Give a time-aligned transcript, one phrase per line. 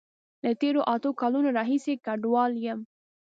[0.43, 2.79] له تیرو اته کالونو راهیسی کډوال یم